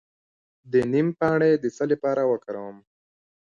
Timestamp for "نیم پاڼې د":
0.91-1.65